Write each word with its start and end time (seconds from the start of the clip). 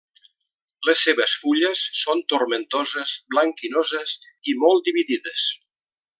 Les 0.87 1.03
seves 1.07 1.35
fulles 1.41 1.83
són 1.99 2.23
tomentoses, 2.33 3.13
blanquinoses 3.35 4.15
i 4.53 4.57
molt 4.65 4.89
dividides. 4.91 5.47